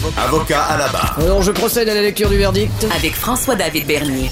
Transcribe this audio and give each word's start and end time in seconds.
Avocat 0.00 0.62
à 0.62 0.76
la 0.76 0.88
barre. 0.88 1.16
Alors 1.18 1.40
je 1.40 1.50
procède 1.52 1.88
à 1.88 1.94
la 1.94 2.02
lecture 2.02 2.28
du 2.28 2.36
verdict. 2.36 2.86
Avec 2.94 3.12
François-David 3.14 3.86
Bernier. 3.86 4.28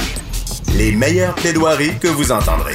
Les 0.77 0.93
meilleures 0.93 1.35
plaidoiries 1.35 1.99
que 1.99 2.09
vous 2.09 2.31
entendrez. 2.33 2.75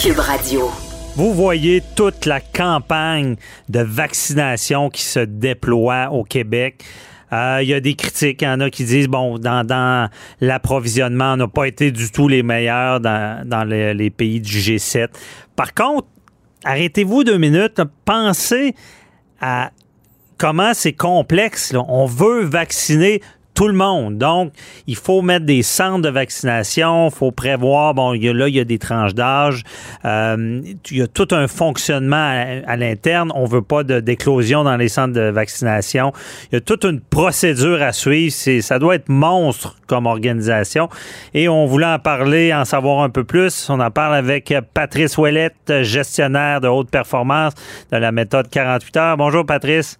Cube 0.00 0.18
Radio. 0.18 0.70
Vous 1.16 1.34
voyez 1.34 1.82
toute 1.94 2.24
la 2.24 2.40
campagne 2.40 3.36
de 3.68 3.80
vaccination 3.80 4.88
qui 4.88 5.02
se 5.02 5.20
déploie 5.20 6.08
au 6.12 6.24
Québec. 6.24 6.82
Euh, 7.30 7.58
Il 7.62 7.68
y 7.68 7.74
a 7.74 7.80
des 7.80 7.94
critiques, 7.94 8.40
il 8.40 8.44
y 8.46 8.48
en 8.48 8.60
a 8.60 8.70
qui 8.70 8.84
disent, 8.84 9.08
bon, 9.08 9.38
dans, 9.38 9.62
dans 9.66 10.08
l'approvisionnement, 10.40 11.34
on 11.34 11.36
n'a 11.36 11.48
pas 11.48 11.66
été 11.66 11.90
du 11.90 12.10
tout 12.10 12.26
les 12.28 12.42
meilleurs 12.42 13.00
dans, 13.00 13.46
dans 13.46 13.64
le- 13.64 13.92
les 13.92 14.08
pays 14.08 14.40
du 14.40 14.58
G7. 14.60 15.08
Par 15.56 15.74
contre, 15.74 16.06
arrêtez-vous 16.64 17.22
deux 17.22 17.36
minutes, 17.38 17.82
pensez 18.06 18.74
à 19.42 19.70
comment 20.38 20.74
c'est 20.74 20.92
complexe. 20.92 21.72
là. 21.72 21.84
On 21.88 22.06
veut 22.06 22.44
vacciner 22.44 23.20
tout 23.54 23.68
le 23.68 23.74
monde. 23.74 24.18
Donc, 24.18 24.52
il 24.86 24.96
faut 24.96 25.22
mettre 25.22 25.46
des 25.46 25.62
centres 25.62 26.02
de 26.02 26.08
vaccination, 26.08 27.08
il 27.08 27.14
faut 27.14 27.30
prévoir, 27.30 27.94
bon, 27.94 28.12
il 28.12 28.24
y 28.24 28.28
a, 28.28 28.32
là, 28.32 28.48
il 28.48 28.54
y 28.54 28.60
a 28.60 28.64
des 28.64 28.78
tranches 28.78 29.14
d'âge, 29.14 29.62
euh, 30.04 30.60
il 30.90 30.96
y 30.96 31.02
a 31.02 31.06
tout 31.06 31.28
un 31.30 31.46
fonctionnement 31.46 32.60
à, 32.66 32.76
l'interne. 32.76 33.30
On 33.34 33.46
veut 33.46 33.62
pas 33.62 33.84
d'éclosion 33.84 34.64
dans 34.64 34.76
les 34.76 34.88
centres 34.88 35.12
de 35.12 35.30
vaccination. 35.30 36.12
Il 36.50 36.56
y 36.56 36.58
a 36.58 36.60
toute 36.60 36.84
une 36.84 37.00
procédure 37.00 37.80
à 37.80 37.92
suivre. 37.92 38.34
Ça 38.60 38.78
doit 38.78 38.96
être 38.96 39.08
monstre 39.08 39.76
comme 39.86 40.06
organisation. 40.06 40.88
Et 41.32 41.48
on 41.48 41.66
voulait 41.66 41.86
en 41.86 41.98
parler, 41.98 42.52
en 42.52 42.64
savoir 42.64 43.02
un 43.02 43.10
peu 43.10 43.24
plus. 43.24 43.70
On 43.70 43.78
en 43.80 43.90
parle 43.90 44.14
avec 44.16 44.52
Patrice 44.74 45.16
Ouellette, 45.16 45.82
gestionnaire 45.82 46.60
de 46.60 46.68
haute 46.68 46.90
performance 46.90 47.54
de 47.92 47.96
la 47.96 48.10
méthode 48.10 48.48
48 48.48 48.96
heures. 48.96 49.16
Bonjour, 49.16 49.46
Patrice. 49.46 49.98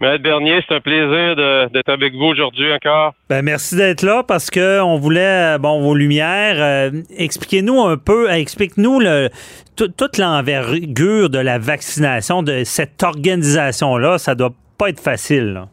Maître 0.00 0.22
Bernier, 0.22 0.60
c'est 0.68 0.76
un 0.76 0.80
plaisir 0.80 1.34
d'être 1.72 1.88
avec 1.88 2.14
vous 2.14 2.26
aujourd'hui 2.26 2.72
encore. 2.72 3.14
Ben, 3.28 3.42
merci 3.42 3.74
d'être 3.76 4.02
là 4.02 4.22
parce 4.22 4.48
que 4.48 4.80
on 4.80 4.96
voulait, 4.96 5.56
euh, 5.56 5.58
bon, 5.58 5.80
vos 5.80 5.94
lumières. 5.94 6.56
euh, 6.58 6.90
expliquez-nous 7.16 7.82
un 7.82 7.96
peu, 7.96 8.30
euh, 8.30 8.34
explique-nous 8.34 9.00
le, 9.00 9.28
tout- 9.76 9.88
toute 9.88 10.18
l'envergure 10.18 11.30
de 11.30 11.38
la 11.40 11.58
vaccination, 11.58 12.44
de 12.44 12.62
cette 12.62 13.02
organisation-là. 13.02 14.18
Ça 14.18 14.36
doit 14.36 14.52
pas 14.78 14.90
être 14.90 15.00
facile. 15.00 15.52
là. 15.54 15.66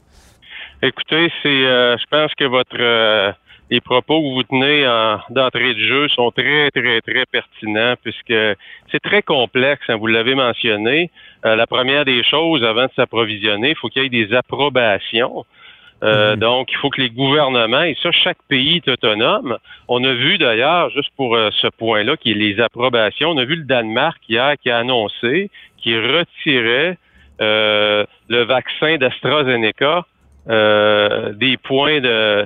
Écoutez, 0.81 1.31
c'est, 1.43 1.49
euh, 1.49 1.95
je 1.97 2.03
pense 2.09 2.31
que 2.35 2.45
votre 2.45 2.75
euh, 2.79 3.31
les 3.69 3.81
propos 3.81 4.21
que 4.21 4.33
vous 4.33 4.43
tenez 4.43 4.87
en- 4.87 5.19
d'entrée 5.29 5.73
de 5.73 5.79
jeu 5.79 6.07
sont 6.09 6.31
très, 6.31 6.69
très, 6.71 7.01
très 7.01 7.25
pertinents 7.25 7.95
puisque 8.03 8.33
c'est 8.91 8.99
très 9.01 9.21
complexe, 9.21 9.83
hein, 9.89 9.95
vous 9.95 10.07
l'avez 10.07 10.35
mentionné. 10.35 11.09
Euh, 11.45 11.55
la 11.55 11.67
première 11.67 12.05
des 12.05 12.23
choses, 12.23 12.63
avant 12.63 12.85
de 12.85 12.91
s'approvisionner, 12.95 13.69
il 13.71 13.75
faut 13.75 13.87
qu'il 13.89 14.03
y 14.03 14.05
ait 14.05 14.09
des 14.25 14.33
approbations. 14.35 15.45
Euh, 16.03 16.35
Donc, 16.35 16.71
il 16.71 16.77
faut 16.77 16.89
que 16.89 17.01
les 17.01 17.09
gouvernements, 17.09 17.83
et 17.83 17.95
ça, 18.03 18.11
chaque 18.11 18.37
pays 18.49 18.77
est 18.77 18.87
autonome. 18.89 19.57
On 19.87 20.03
a 20.03 20.13
vu 20.13 20.37
d'ailleurs, 20.37 20.89
juste 20.91 21.09
pour 21.15 21.35
euh, 21.35 21.49
ce 21.61 21.67
point-là, 21.67 22.17
qui 22.17 22.31
est 22.31 22.35
les 22.35 22.59
approbations, 22.59 23.29
on 23.31 23.37
a 23.37 23.45
vu 23.45 23.55
le 23.55 23.63
Danemark 23.63 24.17
hier 24.27 24.55
qui 24.61 24.69
a 24.69 24.79
annoncé 24.79 25.49
qu'il 25.77 25.99
retirait 25.99 26.97
euh, 27.41 28.05
le 28.27 28.43
vaccin 28.43 28.97
d'AstraZeneca 28.97 30.05
euh, 30.49 31.31
des 31.33 31.57
points 31.57 32.01
de 32.01 32.45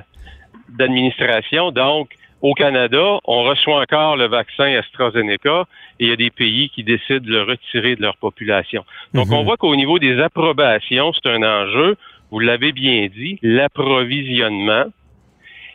d'administration. 0.76 1.70
Donc, 1.72 2.10
au 2.42 2.54
Canada, 2.54 3.18
on 3.24 3.42
reçoit 3.42 3.80
encore 3.82 4.16
le 4.16 4.26
vaccin 4.26 4.74
AstraZeneca 4.78 5.64
et 5.98 6.04
il 6.04 6.08
y 6.08 6.12
a 6.12 6.16
des 6.16 6.30
pays 6.30 6.70
qui 6.70 6.82
décident 6.84 7.20
de 7.24 7.30
le 7.30 7.42
retirer 7.42 7.96
de 7.96 8.02
leur 8.02 8.16
population. 8.16 8.84
Donc, 9.12 9.28
Mhm. 9.28 9.34
on 9.34 9.42
voit 9.44 9.56
qu'au 9.58 9.76
niveau 9.76 9.98
des 9.98 10.18
approbations, 10.20 11.12
c'est 11.12 11.28
un 11.28 11.42
enjeu. 11.42 11.96
Vous 12.30 12.38
l'avez 12.38 12.72
bien 12.72 13.08
dit, 13.14 13.38
l'approvisionnement. 13.42 14.84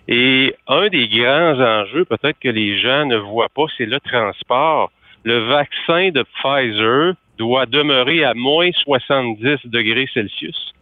Et 0.08 0.56
un 0.68 0.88
des 0.90 1.08
grands 1.08 1.60
enjeux, 1.60 2.06
peut-être 2.06 2.40
que 2.40 2.50
les 2.50 2.80
gens 2.80 3.06
ne 3.06 3.18
voient 3.18 3.50
pas, 3.50 3.66
c'est 3.78 3.86
le 3.88 4.00
transport. 4.00 4.92
Le 5.24 5.40
vaccin 5.48 6.10
de 6.12 6.24
Pfizer 6.24 7.14
doit 7.38 7.66
demeurer 7.66 8.24
à 8.24 8.34
moins 8.36 8.70
70 8.72 9.58
degrés 9.66 10.08
Celsius. 10.14 10.74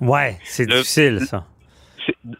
Ouais, 0.00 0.36
c'est 0.42 0.66
Le- 0.68 0.72
difficile, 0.78 1.20
ça. 1.20 1.44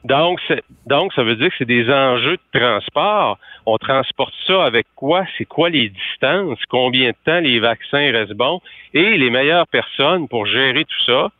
Donc, 0.05 0.41
donc, 0.87 1.13
ça 1.13 1.23
veut 1.23 1.37
dire 1.37 1.49
que 1.49 1.55
c'est 1.59 1.65
des 1.65 1.91
enjeux 1.91 2.37
de 2.37 2.59
transport. 2.59 3.39
On 3.67 3.79
transporte 3.79 4.35
ça 4.47 4.65
avec 4.65 4.87
quoi? 4.97 5.25
C'est 5.37 5.45
quoi 5.45 5.71
les 5.71 5.89
distances? 5.89 6.59
Combien 6.69 7.11
de 7.11 7.17
temps 7.25 7.41
les 7.41 7.61
vaccins 7.61 8.13
restent 8.13 8.35
bons? 8.35 8.61
Et 8.93 9.17
les 9.17 9.31
meilleures 9.31 9.67
personnes 9.67 10.29
pour 10.29 10.47
gérer 10.47 10.85
tout 10.85 11.03
ça, 11.07 11.31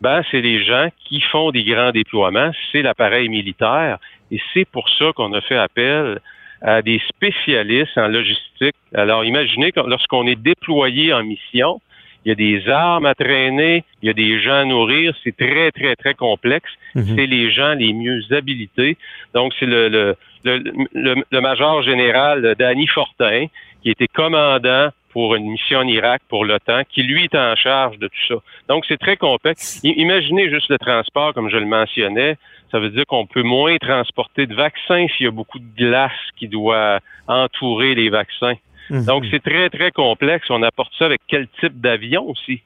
ben, 0.00 0.22
c'est 0.30 0.40
les 0.40 0.62
gens 0.62 0.88
qui 1.04 1.20
font 1.20 1.50
des 1.50 1.64
grands 1.64 1.90
déploiements, 1.90 2.52
c'est 2.70 2.82
l'appareil 2.82 3.28
militaire. 3.28 3.98
Et 4.30 4.40
c'est 4.52 4.66
pour 4.66 4.88
ça 4.90 5.12
qu'on 5.14 5.32
a 5.32 5.40
fait 5.40 5.56
appel 5.56 6.20
à 6.62 6.82
des 6.82 7.00
spécialistes 7.08 7.96
en 7.96 8.08
logistique. 8.08 8.74
Alors, 8.94 9.24
imaginez 9.24 9.72
lorsqu'on 9.74 10.26
est 10.26 10.40
déployé 10.40 11.12
en 11.12 11.22
mission, 11.22 11.80
il 12.28 12.32
y 12.32 12.32
a 12.32 12.34
des 12.34 12.68
armes 12.68 13.06
à 13.06 13.14
traîner, 13.14 13.84
il 14.02 14.06
y 14.06 14.10
a 14.10 14.12
des 14.12 14.38
gens 14.38 14.60
à 14.60 14.64
nourrir, 14.66 15.14
c'est 15.24 15.34
très, 15.34 15.70
très, 15.72 15.96
très 15.96 16.12
complexe. 16.12 16.68
Mhm. 16.94 17.14
C'est 17.16 17.26
les 17.26 17.50
gens 17.50 17.72
les 17.72 17.94
mieux 17.94 18.20
habilités. 18.30 18.98
Donc, 19.32 19.54
c'est 19.58 19.64
le, 19.64 19.88
le, 19.88 20.14
le, 20.44 20.58
le- 20.92 21.24
le 21.30 21.40
major 21.40 21.80
général 21.82 22.54
Danny 22.58 22.86
Fortin, 22.86 23.46
qui 23.82 23.88
était 23.90 24.08
commandant 24.08 24.90
pour 25.14 25.34
une 25.36 25.46
mission 25.52 25.78
en 25.78 25.86
Irak 25.86 26.20
pour 26.28 26.44
l'OTAN, 26.44 26.82
qui 26.86 27.02
lui 27.02 27.24
est 27.24 27.34
en 27.34 27.56
charge 27.56 27.96
de 27.98 28.08
tout 28.08 28.24
ça. 28.28 28.34
Donc, 28.68 28.84
c'est 28.86 28.98
très 28.98 29.16
complexe. 29.16 29.80
Imaginez 29.82 30.50
juste 30.50 30.68
le 30.68 30.76
transport, 30.78 31.32
comme 31.32 31.48
je 31.48 31.56
le 31.56 31.64
mentionnais. 31.64 32.36
Ça 32.70 32.78
veut 32.78 32.90
dire 32.90 33.06
qu'on 33.06 33.24
peut 33.24 33.42
moins 33.42 33.78
transporter 33.78 34.46
de 34.46 34.54
vaccins 34.54 35.06
s'il 35.16 35.24
y 35.24 35.28
a 35.28 35.30
beaucoup 35.32 35.58
de 35.58 35.70
glace 35.78 36.12
qui 36.38 36.46
doit 36.46 37.00
entourer 37.26 37.94
les 37.94 38.10
vaccins. 38.10 38.52
Mhm. 38.90 39.04
Donc, 39.04 39.24
c'est 39.30 39.42
très, 39.42 39.70
très 39.70 39.90
complexe. 39.90 40.46
On 40.50 40.62
apporte 40.62 40.92
ça 40.98 41.06
avec 41.06 41.20
quel 41.28 41.48
type 41.60 41.80
d'avion 41.80 42.28
aussi. 42.28 42.62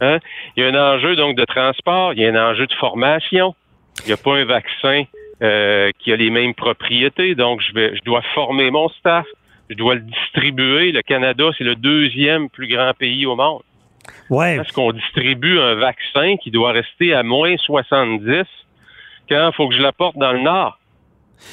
Hein? 0.00 0.18
Il 0.56 0.64
y 0.64 0.66
a 0.66 0.68
un 0.68 0.94
enjeu 0.94 1.16
donc 1.16 1.36
de 1.36 1.44
transport, 1.44 2.12
il 2.12 2.20
y 2.20 2.26
a 2.26 2.30
un 2.30 2.50
enjeu 2.50 2.66
de 2.66 2.72
formation. 2.74 3.54
Il 4.04 4.08
n'y 4.08 4.12
a 4.12 4.16
pas 4.16 4.34
un 4.34 4.44
vaccin 4.44 5.04
euh, 5.42 5.90
qui 5.98 6.12
a 6.12 6.16
les 6.16 6.30
mêmes 6.30 6.54
propriétés, 6.54 7.34
donc 7.34 7.60
je 7.60 7.72
vais, 7.72 7.96
je 7.96 8.02
dois 8.02 8.22
former 8.34 8.70
mon 8.70 8.88
staff, 8.88 9.26
je 9.70 9.76
dois 9.76 9.94
le 9.94 10.00
distribuer. 10.00 10.92
Le 10.92 11.02
Canada, 11.02 11.44
c'est 11.56 11.64
le 11.64 11.76
deuxième 11.76 12.50
plus 12.50 12.66
grand 12.66 12.92
pays 12.94 13.24
au 13.26 13.36
monde. 13.36 13.62
ouais. 14.30 14.56
Est-ce 14.56 14.72
qu'on 14.72 14.92
distribue 14.92 15.58
un 15.60 15.74
vaccin 15.74 16.36
qui 16.42 16.50
doit 16.50 16.72
rester 16.72 17.14
à 17.14 17.22
moins 17.22 17.56
70 17.56 18.44
quand 19.28 19.48
il 19.48 19.54
faut 19.54 19.68
que 19.68 19.74
je 19.74 19.82
l'apporte 19.82 20.16
dans 20.18 20.32
le 20.32 20.40
nord, 20.40 20.78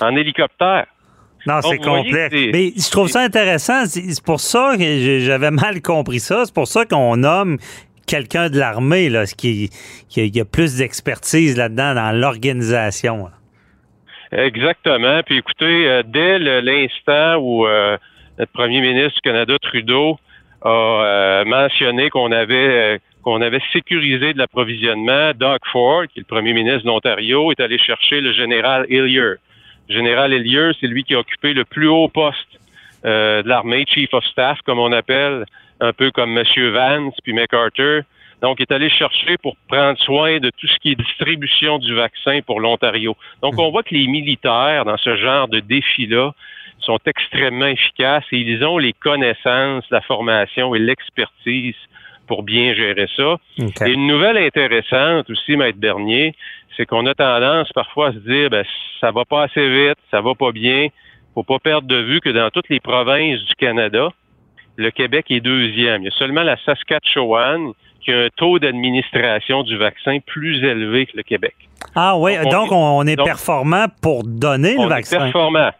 en 0.02 0.16
hélicoptère? 0.16 0.88
Non, 1.48 1.62
c'est 1.62 1.78
complexe. 1.78 2.36
Mais 2.54 2.72
je 2.76 2.92
trouve 2.92 3.08
ça 3.08 3.22
intéressant. 3.22 3.86
C'est 3.86 4.24
pour 4.24 4.40
ça 4.40 4.76
que 4.78 5.20
j'avais 5.20 5.52
mal 5.52 5.82
compris 5.82 6.20
ça. 6.20 6.44
C'est 6.46 6.54
pour 6.54 6.68
ça 6.68 6.86
qu'on 6.86 7.18
nomme 7.18 7.58
quelqu'un 8.08 8.50
de 8.50 8.60
l'armée, 8.60 9.10
là, 9.10 9.26
ce 9.26 9.36
qui, 9.36 9.70
qui 10.10 10.40
a, 10.40 10.46
plus 10.46 10.78
d'expertise 10.78 11.58
là-dedans 11.58 11.96
dans 11.96 12.12
l'organisation. 12.12 13.26
là. 13.26 14.44
Exactement. 14.46 15.22
Puis 15.24 15.38
écoutez, 15.38 15.88
euh, 15.88 16.04
dès 16.06 16.40
l'instant 16.40 17.38
où 17.38 17.66
euh, 17.66 17.98
notre 18.40 18.52
premier 18.52 18.82
ministre 18.82 19.16
du 19.16 19.22
Canada, 19.22 19.58
Trudeau, 19.62 20.18
a 20.62 20.70
euh, 20.70 21.46
mentionné 21.46 22.10
qu'on 22.10 22.32
avait 22.32 22.96
euh, 22.96 22.98
qu'on 23.24 23.42
avait 23.42 23.62
sécurisé 23.72 24.34
de 24.34 24.38
l'approvisionnement, 24.38 25.32
Doug 25.36 25.60
Ford, 25.72 26.04
qui 26.12 26.20
est 26.20 26.22
le 26.22 26.36
premier 26.36 26.54
ministre 26.54 26.84
de 26.84 26.88
l'Ontario, 26.88 27.52
est 27.52 27.60
allé 27.60 27.78
chercher 27.78 28.20
le 28.20 28.32
général 28.32 28.86
Hillier. 28.90 29.36
Général 29.92 30.34
Hillier, 30.34 30.72
c'est 30.80 30.88
lui 30.88 31.04
qui 31.04 31.16
a 31.16 31.20
occupé 31.20 31.54
le 31.54 31.66
plus 31.66 31.88
haut 31.88 32.08
poste 32.08 32.60
euh, 33.06 33.42
de 33.44 33.48
l'armée, 33.48 33.86
Chief 33.88 34.14
of 34.14 34.24
Staff, 34.26 34.60
comme 34.66 34.80
on 34.80 34.92
appelle, 34.92 35.46
un 35.80 35.94
peu 35.94 36.12
comme 36.12 36.38
M. 36.38 36.46
Vance 36.72 37.16
puis 37.24 37.34
MacArthur. 37.34 38.04
Donc, 38.42 38.60
il 38.60 38.64
est 38.64 38.74
allé 38.74 38.90
chercher 38.90 39.38
pour 39.38 39.56
prendre 39.68 40.00
soin 40.00 40.40
de 40.40 40.50
tout 40.50 40.68
ce 40.68 40.78
qui 40.80 40.92
est 40.92 40.96
distribution 40.96 41.78
du 41.78 41.94
vaccin 41.94 42.40
pour 42.42 42.60
l'Ontario. 42.60 43.16
Donc, 43.42 43.60
on 43.60 43.70
voit 43.70 43.84
que 43.84 43.94
les 43.94 44.08
militaires, 44.08 44.84
dans 44.86 44.98
ce 44.98 45.16
genre 45.16 45.48
de 45.48 45.60
défi-là, 45.60 46.32
sont 46.80 47.00
extrêmement 47.06 47.68
efficaces 47.68 48.24
et 48.32 48.38
ils 48.38 48.64
ont 48.64 48.80
les 48.80 48.94
connaissances, 48.94 49.86
la 49.92 50.02
formation 50.02 50.74
et 50.74 50.80
l'expertise 50.80 51.76
pour 52.32 52.44
bien 52.44 52.74
gérer 52.74 53.08
ça. 53.18 53.36
Et 53.86 53.92
une 53.92 54.08
nouvelle 54.08 54.38
intéressante 54.38 55.30
aussi, 55.30 55.58
Maître 55.58 55.78
Bernier, 55.78 56.34
c'est 56.78 56.86
qu'on 56.86 57.06
a 57.06 57.14
tendance 57.14 57.70
parfois 57.74 58.08
à 58.08 58.12
se 58.14 58.20
dire, 58.20 58.50
ben, 58.50 58.64
ça 59.02 59.12
va 59.12 59.26
pas 59.26 59.44
assez 59.44 59.68
vite, 59.70 59.98
ça 60.12 60.22
va 60.22 60.34
pas 60.34 60.54
bien. 60.54 60.88
Faut 61.34 61.44
pas 61.44 61.60
perdre 61.60 61.90
de 61.90 61.98
vue 61.98 62.22
que 62.22 62.30
dans 62.30 62.50
toutes 62.50 62.70
les 62.70 62.80
provinces 62.80 63.42
du 63.44 63.54
Canada, 63.56 64.08
le 64.78 64.92
Québec 64.92 65.26
est 65.30 65.42
deuxième. 65.42 66.04
Il 66.04 66.06
y 66.06 66.08
a 66.08 66.12
seulement 66.12 66.44
la 66.44 66.56
Saskatchewan 66.66 67.74
qui 68.00 68.14
a 68.14 68.20
un 68.24 68.28
taux 68.38 68.60
d'administration 68.60 69.64
du 69.64 69.76
vaccin 69.78 70.20
plus 70.26 70.64
élevé 70.64 71.08
que 71.08 71.18
le 71.18 71.24
Québec. 71.24 71.56
Ah 71.96 72.16
oui, 72.18 72.32
on- 72.46 72.50
donc 72.50 72.72
on, 72.72 73.06
est 73.08 73.18
donc- 73.18 73.26
performant 73.28 73.88
pour 74.02 74.24
donner 74.24 74.76
On 74.78 74.84
le 74.86 74.92
est 74.92 74.96
vaccin. 74.96 75.20
performant. 75.20 75.72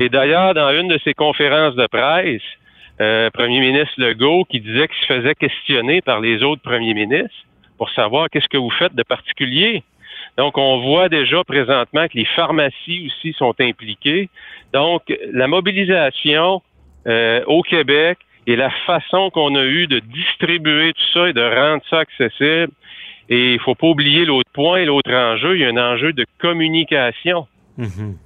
Et 0.00 0.08
d'ailleurs, 0.08 0.52
dans 0.52 0.70
une 0.72 0.88
de 0.88 0.98
ses 1.04 1.14
conférences 1.14 1.76
de 1.76 1.86
presse, 1.86 2.42
euh, 3.00 3.30
Premier 3.30 3.60
ministre 3.60 3.94
Legault 3.98 4.44
qui 4.44 4.60
disait 4.60 4.88
qu'il 4.88 5.06
se 5.06 5.06
faisait 5.06 5.34
questionner 5.34 6.00
par 6.00 6.20
les 6.20 6.42
autres 6.42 6.62
premiers 6.62 6.94
ministres 6.94 7.34
pour 7.76 7.90
savoir 7.90 8.30
qu'est-ce 8.30 8.48
que 8.48 8.56
vous 8.56 8.70
faites 8.70 8.94
de 8.94 9.02
particulier 9.02 9.82
Donc, 10.38 10.56
on 10.56 10.80
voit 10.80 11.08
déjà 11.08 11.44
présentement 11.44 12.06
que 12.08 12.16
les 12.16 12.24
pharmacies 12.24 13.06
aussi 13.06 13.34
sont 13.34 13.54
impliquées. 13.60 14.30
Donc, 14.72 15.02
la 15.32 15.46
mobilisation 15.46 16.62
euh, 17.06 17.42
au 17.46 17.62
Québec 17.62 18.18
et 18.46 18.56
la 18.56 18.70
façon 18.86 19.30
qu'on 19.30 19.54
a 19.56 19.64
eu 19.64 19.86
de 19.86 19.98
distribuer 19.98 20.92
tout 20.94 21.12
ça 21.12 21.28
et 21.28 21.32
de 21.32 21.42
rendre 21.42 21.82
ça 21.90 21.98
accessible. 21.98 22.72
Et 23.28 23.54
il 23.54 23.60
faut 23.60 23.74
pas 23.74 23.88
oublier 23.88 24.24
l'autre 24.24 24.50
point, 24.52 24.84
l'autre 24.84 25.12
enjeu, 25.12 25.56
il 25.56 25.62
y 25.62 25.64
a 25.64 25.68
un 25.68 25.94
enjeu 25.94 26.12
de 26.12 26.24
communication. 26.38 27.46
Mhm. 27.76 28.16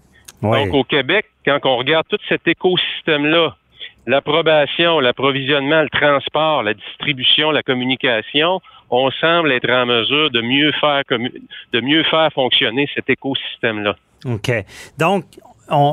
Donc, 0.43 0.75
au 0.75 0.85
Québec, 0.85 1.27
quand 1.45 1.59
on 1.65 1.77
regarde 1.77 2.07
tout 2.09 2.19
cet 2.29 2.47
écosystème-là, 2.47 3.57
l'approbation, 4.07 5.01
l'approvisionnement, 5.01 5.83
le 5.83 5.91
transport, 5.91 6.63
la 6.63 6.75
distribution, 6.75 7.51
la 7.51 7.63
communication, 7.63 8.61
on 8.91 9.11
semble 9.13 9.53
être 9.53 9.71
en 9.71 9.87
mesure 9.87 10.31
de 10.31 10.41
mieux 10.41 10.73
faire 10.73 11.03
de 11.11 11.81
mieux 11.81 12.03
faire 12.05 12.33
fonctionner 12.33 12.89
cet 12.95 13.09
écosystème-là. 13.11 13.97
OK. 14.25 14.51
Donc, 14.99 15.25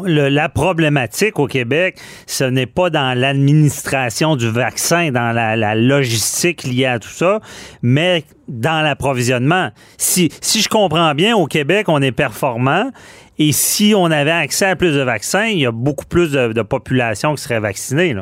la 0.05 0.49
problématique 0.49 1.39
au 1.39 1.47
Québec, 1.47 1.97
ce 2.25 2.43
n'est 2.43 2.65
pas 2.65 2.89
dans 2.89 3.17
l'administration 3.17 4.35
du 4.35 4.49
vaccin, 4.49 5.11
dans 5.11 5.33
la, 5.33 5.75
logistique 5.75 6.63
liée 6.63 6.85
à 6.85 6.99
tout 6.99 7.07
ça, 7.09 7.39
mais 7.81 8.23
dans 8.47 8.81
l'approvisionnement. 8.83 9.69
Si, 9.97 10.29
si 10.41 10.61
je 10.61 10.69
comprends 10.69 11.13
bien, 11.13 11.35
au 11.35 11.45
Québec, 11.45 11.89
on 11.89 12.01
est 12.01 12.11
performant 12.11 12.91
et 13.39 13.51
si 13.51 13.93
on 13.95 14.05
avait 14.05 14.31
accès 14.31 14.65
à 14.65 14.75
plus 14.75 14.95
de 14.95 15.01
vaccins, 15.01 15.45
il 15.45 15.59
y 15.59 15.65
a 15.65 15.71
beaucoup 15.71 16.05
plus 16.05 16.31
de, 16.31 16.61
population 16.63 17.35
qui 17.35 17.43
serait 17.43 17.59
vaccinée. 17.59 18.15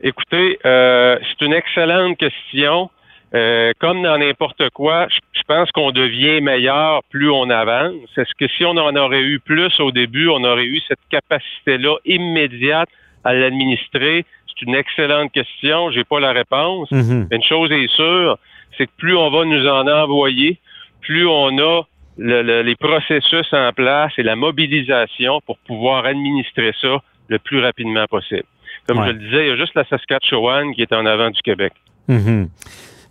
Écoutez, 0.00 0.58
euh, 0.64 1.18
c'est 1.22 1.44
une 1.44 1.52
excellente 1.52 2.16
question. 2.16 2.90
Euh, 3.32 3.72
comme 3.78 4.02
dans 4.02 4.18
n'importe 4.18 4.70
quoi, 4.70 5.06
je 5.08 5.20
pense 5.50 5.72
qu'on 5.72 5.90
devient 5.90 6.40
meilleur 6.40 7.02
plus 7.10 7.28
on 7.28 7.50
avance. 7.50 8.08
Est-ce 8.16 8.32
que 8.38 8.46
si 8.56 8.64
on 8.64 8.76
en 8.76 8.94
aurait 8.94 9.22
eu 9.22 9.40
plus 9.40 9.72
au 9.80 9.90
début, 9.90 10.28
on 10.28 10.44
aurait 10.44 10.64
eu 10.64 10.80
cette 10.86 11.00
capacité-là 11.10 11.96
immédiate 12.04 12.88
à 13.24 13.34
l'administrer? 13.34 14.24
C'est 14.46 14.62
une 14.64 14.76
excellente 14.76 15.32
question. 15.32 15.90
J'ai 15.90 16.04
pas 16.04 16.20
la 16.20 16.30
réponse. 16.30 16.88
Mhm. 16.92 17.26
Une 17.32 17.42
chose 17.42 17.72
est 17.72 17.88
sûre, 17.88 18.38
c'est 18.78 18.86
que 18.86 18.92
plus 18.96 19.16
on 19.16 19.28
va 19.30 19.44
nous 19.44 19.66
en 19.66 19.88
envoyer, 19.88 20.58
plus 21.00 21.26
on 21.26 21.58
a 21.58 21.82
les 22.16 22.76
processus 22.76 23.52
en 23.52 23.72
place 23.72 24.12
et 24.18 24.22
la 24.22 24.36
mobilisation 24.36 25.40
pour 25.46 25.58
pouvoir 25.58 26.04
administrer 26.04 26.72
ça 26.80 27.02
le 27.26 27.38
plus 27.40 27.60
rapidement 27.60 28.06
possible. 28.06 28.44
Comme 28.86 29.04
je 29.04 29.10
le 29.10 29.18
disais, 29.18 29.46
il 29.46 29.48
y 29.48 29.52
a 29.52 29.56
juste 29.56 29.74
la 29.74 29.84
Saskatchewan 29.84 30.74
qui 30.74 30.82
est 30.82 30.92
en 30.92 31.06
avant 31.06 31.30
du 31.30 31.42
Québec. 31.42 31.72
Mhm. 32.06 32.50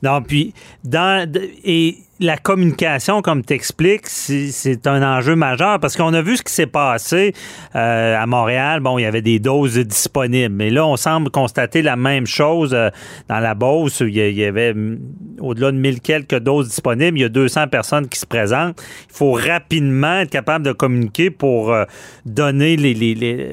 Non, 0.04 0.22
puis 0.22 0.54
dans 0.86 1.30
et 1.66 1.96
la 2.20 2.38
communication, 2.38 3.22
comme 3.22 3.46
tu 3.46 3.54
expliques, 3.54 4.08
c'est 4.08 4.88
un 4.88 5.04
enjeu 5.04 5.36
majeur 5.36 5.80
parce 5.80 5.96
qu'on 5.96 6.14
a 6.14 6.22
vu 6.22 6.36
ce 6.36 6.44
qui 6.44 6.52
s'est 6.52 6.68
passé 6.68 7.34
euh, 7.76 8.18
à 8.18 8.26
Montréal. 8.26 8.82
Bon, 8.82 8.98
il 8.98 9.04
y 9.04 9.06
avait 9.06 9.22
des 9.22 9.40
doses 9.40 9.78
disponibles, 9.78 10.54
mais 10.54 10.70
là, 10.70 10.86
on 10.86 10.98
semble 10.98 11.30
constater 11.30 11.82
la 11.82 11.96
même 11.96 12.28
chose 12.28 12.74
euh, 12.74 12.90
dans 13.30 13.40
la 13.40 13.56
Beauce. 13.56 14.02
il 14.02 14.16
y 14.16 14.44
avait 14.44 14.74
mm, 14.74 15.00
au-delà 15.40 15.72
de 15.72 15.78
1000 15.78 16.02
quelques 16.02 16.40
doses 16.40 16.68
disponibles. 16.68 17.18
Il 17.18 17.22
y 17.22 17.26
a 17.26 17.30
200 17.30 17.68
personnes 17.70 18.10
qui 18.10 18.20
se 18.20 18.26
présentent. 18.26 18.82
Il 19.10 19.16
faut 19.16 19.32
rapidement 19.32 20.20
être 20.20 20.32
capable 20.32 20.66
de 20.66 20.74
communiquer 20.74 21.32
pour 21.32 21.72
euh, 21.72 21.86
donner 22.26 22.76
les, 22.76 22.94
les, 22.94 23.48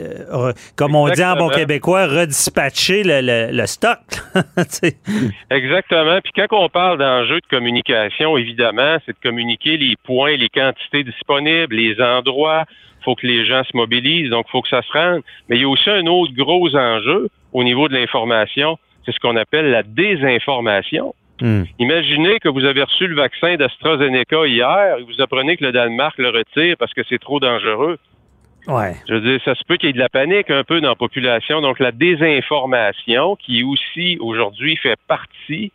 comme 0.75 0.97
on 0.97 1.09
dit 1.09 1.25
en 1.25 1.37
bon 1.37 1.51
québécois, 1.51 2.07
redispatcher 2.07 3.05
le, 3.05 3.53
le 3.53 3.67
stock. 3.67 3.99
Exactement. 5.51 6.19
Puis 6.23 6.33
quand 6.35 6.47
on 6.51 6.69
parle 6.69 6.99
d'enjeux 6.99 7.41
de 7.41 7.47
communication, 7.49 8.37
évidemment, 8.37 8.56
évidemment, 8.57 8.97
c'est 9.05 9.13
de 9.13 9.23
communiquer 9.23 9.77
les 9.77 9.97
points, 10.05 10.37
les 10.37 10.49
quantités 10.49 11.05
disponibles, 11.05 11.77
les 11.77 12.01
endroits. 12.01 12.65
Il 13.01 13.05
faut 13.05 13.15
que 13.15 13.27
les 13.27 13.45
gens 13.45 13.63
se 13.65 13.77
mobilisent, 13.77 14.31
donc 14.31 14.47
il 14.49 14.51
faut 14.51 14.63
que 14.63 14.69
ça 14.69 14.83
se 14.83 14.93
rende. 14.93 15.23
Mais 15.49 15.57
il 15.57 15.63
y 15.63 15.65
a 15.65 15.69
aussi 15.69 15.91
un 15.91 16.07
autre 16.07 16.33
gros 16.35 16.75
enjeu 16.75 17.29
au 17.53 17.63
niveau 17.63 17.89
de 17.89 17.95
l'information, 17.95 18.79
c'est 19.05 19.13
ce 19.13 19.21
qu'on 19.21 19.37
appelle 19.37 19.71
la 19.71 19.83
désinformation. 19.83 21.15
Hmm. 21.41 21.65
Imaginez 21.79 22.39
que 22.41 22.49
vous 22.49 22.65
avez 22.65 22.83
reçu 22.83 23.07
le 23.07 23.15
vaccin 23.15 23.57
d'AstraZeneca 23.57 24.47
hier 24.47 24.97
et 24.99 25.03
vous 25.03 25.21
apprenez 25.21 25.57
que 25.57 25.65
le 25.65 25.73
Danemark 25.73 26.17
le 26.19 26.31
retire 26.31 26.77
parce 26.79 26.95
que 26.95 27.03
c'est 27.09 27.21
trop 27.21 27.41
dangereux. 27.41 27.99
Ouais. 28.67 28.95
Je 29.09 29.15
veux 29.15 29.21
dire, 29.21 29.41
ça 29.45 29.55
se 29.55 29.63
peut 29.65 29.77
qu'il 29.77 29.89
y 29.89 29.91
ait 29.91 29.93
de 29.93 29.99
la 29.99 30.09
panique 30.09 30.51
un 30.51 30.65
peu 30.65 30.81
dans 30.81 30.89
la 30.89 30.97
population. 30.97 31.61
Donc, 31.61 31.79
la 31.79 31.93
désinformation, 31.93 33.37
qui 33.37 33.63
aussi 33.63 34.17
aujourd'hui 34.19 34.77
fait 34.77 34.97
partie 35.07 35.71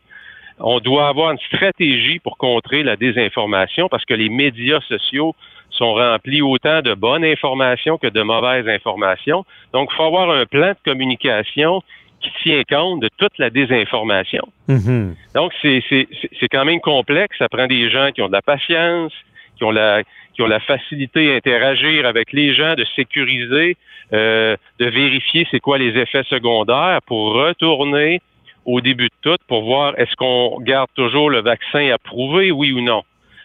on 0.64 0.80
doit 0.80 1.08
avoir 1.08 1.32
une 1.32 1.40
stratégie 1.40 2.20
pour 2.20 2.38
contrer 2.38 2.84
la 2.84 2.96
désinformation 2.96 3.90
parce 3.90 4.06
que 4.06 4.14
les 4.14 4.30
médias 4.30 4.82
sociaux 4.82 5.36
sont 5.70 5.94
remplis 5.94 6.42
autant 6.42 6.82
de 6.82 6.94
bonnes 6.94 7.24
informations 7.24 7.98
que 7.98 8.08
de 8.08 8.22
mauvaises 8.22 8.68
informations. 8.68 9.46
Donc, 9.74 9.90
il 9.92 9.96
faut 9.96 10.04
avoir 10.04 10.30
un 10.30 10.46
plan 10.46 10.70
de 10.70 10.92
communication 10.92 11.82
qui 12.20 12.30
tient 12.44 12.62
compte 12.70 13.02
de 13.02 13.10
toute 13.18 13.38
la 13.40 13.50
désinformation. 13.50 14.48
Mm-hmm. 14.70 15.16
Donc, 15.34 15.52
c'est 15.62 16.48
quand 16.52 16.66
même 16.66 16.82
complexe. 16.82 17.36
Ça 17.38 17.50
prend 17.50 17.68
des 17.68 17.90
gens 17.90 18.12
qui 18.12 18.22
ont 18.22 18.28
de 18.28 18.34
la 18.34 18.42
patience, 18.42 19.14
qui 19.58 19.64
ont 19.64 19.72
la, 19.72 20.04
qui 20.34 20.42
ont 20.42 20.48
la 20.48 20.60
facilité 20.60 21.34
à 21.34 21.36
interagir 21.36 22.06
avec 22.06 22.32
les 22.32 22.54
gens, 22.54 22.76
de 22.76 22.86
sécuriser, 22.96 23.78
euh, 24.14 24.56
de 24.80 24.86
vérifier 24.86 25.48
c'est 25.50 25.60
quoi 25.60 25.78
les 25.78 25.98
effets 25.98 26.24
secondaires 26.24 27.00
pour 27.08 27.34
retourner 27.34 28.22
au 28.66 28.82
début 28.82 29.08
de 29.08 29.14
tout 29.22 29.38
pour 29.48 29.64
voir 29.64 29.94
est-ce 29.98 30.16
qu'on 30.16 30.60
garde 30.60 30.90
toujours 30.96 31.30
le 31.30 31.42
vaccin 31.42 31.92
approuvé, 31.92 32.52
oui 32.52 32.72
ou 32.72 32.82
non. 32.82 33.04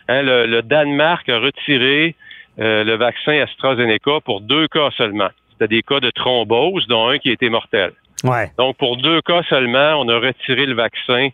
Hein, 0.09 0.23
le, 0.23 0.63
Danemark 0.63 1.29
a 1.29 1.39
retiré 1.39 2.15
euh, 2.59 2.85
le 2.85 2.95
vaccin 2.95 3.41
AstraZeneca 3.41 4.21
pour 4.25 4.41
deux 4.41 4.69
cas 4.69 4.91
seulement. 4.97 5.29
C'était 5.53 5.69
des 5.69 5.83
cas 5.83 6.01
de 6.01 6.11
thrombose, 6.11 6.87
dont 6.87 7.09
un 7.09 7.19
qui 7.19 7.31
a 7.31 7.33
été 7.33 7.49
mortel. 7.49 7.93
Ouais. 8.25 8.51
Donc, 8.59 8.77
pour 8.77 8.97
deux 8.97 9.21
cas 9.23 9.43
seulement, 9.49 10.01
on 10.01 10.09
a 10.09 10.19
retiré 10.19 10.67
le 10.67 10.75
vaccin 10.75 11.29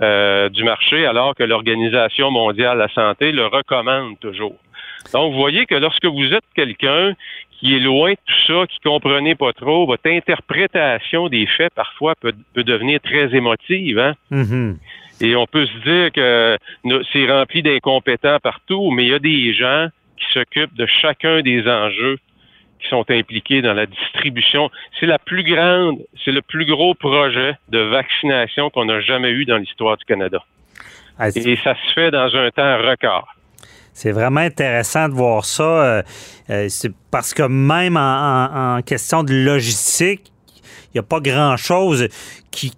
euh, 0.00 0.48
du 0.48 0.64
marché, 0.64 1.06
alors 1.06 1.34
que 1.34 1.42
l'Organisation 1.42 2.30
mondiale 2.30 2.76
de 2.76 2.82
la 2.82 2.88
santé 2.88 3.32
le 3.32 3.46
recommande 3.46 4.18
toujours. 4.20 4.56
Donc, 5.12 5.32
vous 5.32 5.38
voyez 5.38 5.66
que 5.66 5.74
lorsque 5.74 6.04
vous 6.04 6.32
êtes 6.32 6.44
quelqu'un 6.54 7.14
qui 7.58 7.74
est 7.74 7.80
loin 7.80 8.12
de 8.12 8.16
tout 8.24 8.46
ça, 8.46 8.66
qui 8.66 8.78
comprenait 8.80 9.34
pas 9.34 9.52
trop, 9.52 9.86
votre 9.86 10.08
interprétation 10.08 11.28
des 11.28 11.46
faits 11.46 11.74
parfois 11.74 12.14
peut, 12.14 12.32
devenir 12.54 13.00
très 13.00 13.34
émotive. 13.34 13.98
Hein? 13.98 14.14
Mm-hmm. 14.30 14.76
Et 15.20 15.34
on 15.34 15.46
peut 15.46 15.66
se 15.66 15.78
dire 15.78 16.12
que 16.12 16.56
c'est 17.12 17.30
rempli 17.30 17.62
d'incompétents 17.62 18.38
partout, 18.40 18.90
mais 18.92 19.06
il 19.06 19.10
y 19.10 19.14
a 19.14 19.18
des 19.18 19.52
gens 19.52 19.88
qui 20.16 20.32
s'occupent 20.32 20.76
de 20.76 20.86
chacun 20.86 21.42
des 21.42 21.66
enjeux 21.68 22.18
qui 22.80 22.88
sont 22.88 23.04
impliqués 23.10 23.60
dans 23.60 23.74
la 23.74 23.86
distribution. 23.86 24.70
C'est 25.00 25.06
la 25.06 25.18
plus 25.18 25.42
grande, 25.42 25.98
c'est 26.24 26.30
le 26.30 26.42
plus 26.42 26.64
gros 26.64 26.94
projet 26.94 27.54
de 27.70 27.78
vaccination 27.78 28.70
qu'on 28.70 28.88
a 28.88 29.00
jamais 29.00 29.30
eu 29.30 29.44
dans 29.44 29.56
l'histoire 29.56 29.96
du 29.96 30.04
Canada. 30.04 30.44
Ah, 31.18 31.30
Et 31.30 31.56
ça 31.56 31.74
se 31.74 31.92
fait 31.94 32.12
dans 32.12 32.34
un 32.36 32.50
temps 32.50 32.78
record. 32.78 33.26
C'est 33.98 34.12
vraiment 34.12 34.42
intéressant 34.42 35.08
de 35.08 35.14
voir 35.14 35.44
ça. 35.44 35.64
Euh, 35.64 36.02
euh, 36.50 36.66
c'est 36.68 36.92
parce 37.10 37.34
que 37.34 37.42
même 37.42 37.96
en, 37.96 38.78
question 38.86 39.24
de 39.24 39.34
logistique, 39.34 40.30
il 40.54 40.90
n'y 40.94 41.00
a 41.00 41.02
pas 41.02 41.18
grand-chose 41.18 42.06
qui, 42.52 42.70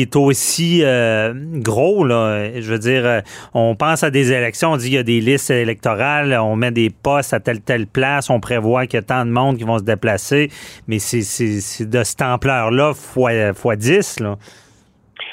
est 0.00 0.14
aussi 0.14 0.82
euh, 0.84 1.34
gros. 1.34 2.04
Là. 2.04 2.60
Je 2.60 2.70
veux 2.70 2.78
dire, 2.78 3.22
on 3.54 3.74
pense 3.74 4.04
à 4.04 4.10
des 4.10 4.30
élections, 4.30 4.70
on 4.70 4.76
dit 4.76 4.84
qu'il 4.84 4.94
y 4.94 4.98
a 4.98 5.02
des 5.02 5.20
listes 5.20 5.50
électorales, 5.50 6.32
on 6.40 6.54
met 6.54 6.70
des 6.70 6.90
postes 6.90 7.34
à 7.34 7.40
telle 7.40 7.60
telle 7.60 7.88
place, 7.88 8.30
on 8.30 8.38
prévoit 8.38 8.86
qu'il 8.86 8.98
y 8.98 9.02
a 9.02 9.02
tant 9.02 9.26
de 9.26 9.32
monde 9.32 9.58
qui 9.58 9.64
vont 9.64 9.78
se 9.78 9.84
déplacer, 9.84 10.48
mais 10.86 11.00
c'est 11.00 11.86
de 11.86 12.04
cette 12.04 12.22
ampleur-là 12.22 12.94
fois, 12.94 13.52
fois 13.52 13.74
10. 13.74 14.20
Là. 14.20 14.36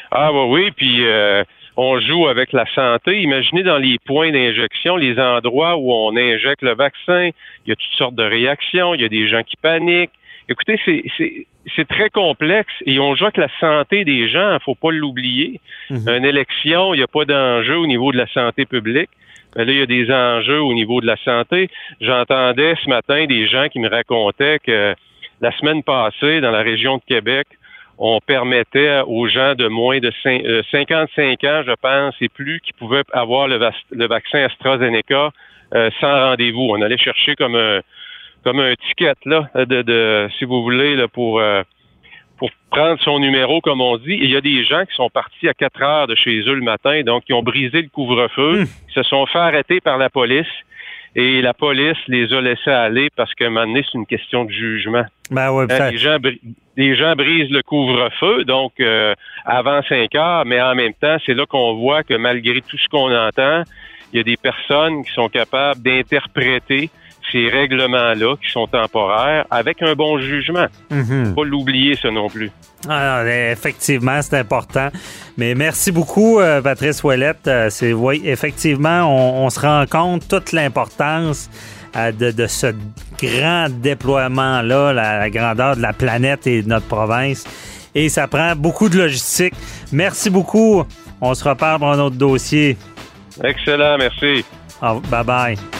Ah 0.10 0.32
bah 0.34 0.46
oui, 0.48 0.72
puis 0.76 1.06
on 1.82 1.98
joue 2.02 2.28
avec 2.28 2.52
la 2.52 2.66
santé. 2.76 3.22
Imaginez 3.22 3.64
dans 3.64 3.78
les 3.78 4.00
points 4.00 4.32
d'injection, 4.32 4.98
les 4.98 5.18
endroits 5.18 5.78
où 5.78 5.94
on 5.94 6.14
injecte 6.18 6.62
le 6.62 6.76
vaccin, 6.76 7.30
il 7.66 7.70
y 7.70 7.72
a 7.72 7.76
toutes 7.76 7.98
sortes 7.98 8.16
de 8.16 8.24
réactions, 8.24 8.94
il 8.96 9.02
y 9.02 9.06
a 9.06 9.10
des 9.10 9.30
gens 9.30 9.44
qui 9.44 9.56
paniquent. 9.56 10.12
Écoutez, 10.50 10.78
c'est 11.76 11.88
très 11.88 12.10
complexe 12.10 12.74
et 12.86 13.00
on 13.00 13.16
joue 13.16 13.26
avec 13.26 13.38
la 13.38 13.48
santé 13.62 14.04
des 14.04 14.28
gens, 14.28 14.56
il 14.56 14.60
faut 14.66 14.76
pas 14.76 14.92
l'oublier. 14.92 15.62
Mhm. 15.90 16.10
Une 16.10 16.26
élection, 16.26 16.94
il 16.94 16.98
n'y 16.98 17.04
a 17.04 17.08
pas 17.08 17.24
d'enjeu 17.24 17.78
au 17.78 17.88
niveau 17.88 18.12
de 18.12 18.18
la 18.18 18.28
santé 18.28 18.66
publique. 18.66 19.10
Mais 19.56 19.64
là, 19.64 19.72
il 19.72 19.80
y 19.80 19.82
a 19.82 19.86
des 19.86 20.12
enjeux 20.12 20.62
au 20.62 20.74
niveau 20.74 21.00
de 21.00 21.08
la 21.08 21.18
santé. 21.24 21.70
J'entendais 22.02 22.76
ce 22.84 22.90
matin 22.90 23.26
des 23.26 23.48
gens 23.48 23.70
qui 23.70 23.80
me 23.80 23.90
racontaient 23.90 24.60
que 24.60 24.96
la 25.40 25.58
semaine 25.58 25.82
passée, 25.84 26.42
dans 26.42 26.52
la 26.52 26.62
région 26.62 26.98
de 26.98 27.04
Québec, 27.08 27.48
on 28.00 28.22
permettait 28.22 29.02
aux 29.06 29.28
gens 29.28 29.56
de 29.56 29.68
moins 29.68 30.00
de 30.00 30.12
55 30.72 31.44
euh, 31.44 31.60
ans, 31.60 31.64
je 31.68 31.76
pense, 31.82 32.16
et 32.22 32.30
plus, 32.30 32.62
qui 32.62 32.72
pouvaient 32.72 33.04
avoir 33.12 33.50
le, 33.50 33.58
vaccin 34.08 34.40
AstraZeneca 34.46 35.32
euh, 35.76 35.90
sans 36.00 36.30
rendez-vous. 36.30 36.70
On 36.70 36.82
allait 36.82 36.98
chercher 36.98 37.36
comme 37.36 37.56
un 37.56 37.82
comme 38.46 38.62
un 38.62 38.74
ticket 38.88 39.16
là, 39.26 39.50
de, 39.54 39.82
de 39.82 40.30
si 40.38 40.46
vous 40.46 40.64
voulez, 40.64 40.96
là, 40.96 41.10
pour 41.10 41.42
euh, 41.42 41.62
pour 42.38 42.50
prendre 42.72 43.02
son 43.02 43.20
numéro, 43.20 43.60
comme 43.60 43.82
on 43.82 43.98
dit. 43.98 44.14
Et 44.14 44.24
il 44.24 44.32
y 44.32 44.38
a 44.38 44.42
des 44.42 44.64
gens 44.64 44.86
qui 44.86 44.96
sont 44.96 45.10
partis 45.10 45.50
à 45.50 45.54
4 45.54 45.82
heures 45.82 46.08
de 46.08 46.16
chez 46.16 46.40
eux 46.48 46.56
le 46.56 46.62
matin, 46.62 47.02
donc 47.04 47.24
ils 47.28 47.34
ont 47.34 47.44
brisé 47.44 47.82
le 47.82 47.90
couvre-feu, 47.90 48.64
ils 48.64 48.94
se 48.94 49.04
sont 49.04 49.26
fait 49.26 49.40
arrêter 49.40 49.82
par 49.82 49.98
la 49.98 50.10
police. 50.10 50.48
Et 51.16 51.42
la 51.42 51.54
police 51.54 51.98
les 52.08 52.32
a 52.34 52.42
laissés 52.42 52.70
aller 52.72 53.10
parce 53.16 53.34
qu'à 53.34 53.48
un 53.48 53.50
moment 53.50 53.66
donné, 53.66 53.84
c'est 53.84 53.98
une 53.98 54.06
question 54.06 54.46
de 54.46 54.52
jugement. 54.52 55.06
Ben 55.32 55.52
ouais, 55.52 55.66
Hein, 55.70 55.92
gens, 55.96 56.18
les 56.78 56.96
gens 56.96 57.16
brisent 57.16 57.52
le 57.52 57.62
couvre-feu, 57.62 58.46
donc 58.46 58.74
euh, 58.80 59.14
avant 59.46 59.82
5 59.84 60.14
heures, 60.16 60.46
mais 60.46 60.62
en 60.62 60.76
même 60.76 60.94
temps, 60.94 61.18
c'est 61.26 61.34
là 61.34 61.46
qu'on 61.46 61.76
voit 61.76 62.04
que 62.04 62.14
malgré 62.14 62.62
tout 62.62 62.78
ce 62.78 62.88
qu'on 62.88 63.14
entend, 63.14 63.64
il 64.14 64.18
y 64.18 64.20
a 64.20 64.24
des 64.24 64.38
personnes 64.38 65.04
qui 65.04 65.12
sont 65.12 65.30
capables 65.30 65.82
d'interpréter 65.82 66.90
ces 67.32 67.48
règlements-là, 67.50 68.36
qui 68.44 68.52
sont 68.52 68.68
temporaires, 68.68 69.46
avec 69.52 69.82
un 69.82 69.94
bon 69.94 70.20
jugement. 70.20 70.68
Mhm. 70.90 71.34
Pas 71.36 71.44
l'oublier, 71.44 71.96
ça 71.96 72.10
non 72.12 72.28
plus. 72.30 72.52
Ah, 72.88 73.24
effectivement, 73.52 74.22
c'est 74.22 74.38
important. 74.38 74.90
Mais 75.38 75.54
merci 75.56 75.92
beaucoup, 75.92 76.40
euh, 76.40 76.62
Patrice 76.62 77.04
Ouellette. 77.04 77.48
Euh, 77.48 77.70
c'est 77.70 77.92
oui, 77.94 78.22
effectivement, 78.26 79.02
on, 79.04 79.46
on 79.46 79.50
se 79.50 79.60
rend 79.60 79.86
compte 79.90 80.28
toute 80.28 80.54
l'importance 80.54 81.50
euh, 81.98 82.12
de, 82.12 82.32
de 82.32 82.48
ce 82.48 82.68
grand 83.22 83.68
déploiement-là, 83.70 84.94
la, 84.94 85.20
la 85.20 85.30
grandeur 85.30 85.76
de 85.76 85.82
la 85.82 85.92
planète 85.94 86.48
et 86.48 86.62
de 86.62 86.70
notre 86.70 86.88
province. 86.88 87.46
Et 87.96 88.08
ça 88.08 88.28
prend 88.28 88.56
beaucoup 88.56 88.88
de 88.88 88.98
logistique. 88.98 89.54
Merci 89.92 90.30
beaucoup. 90.30 90.84
On 91.20 91.34
se 91.34 91.44
reparle 91.44 91.80
pour 91.80 91.92
un 91.92 92.00
autre 92.00 92.16
dossier. 92.16 92.78
Excellent, 93.44 93.98
merci. 93.98 94.46
Au- 94.82 95.00
Bye 95.02 95.24
bye. 95.26 95.79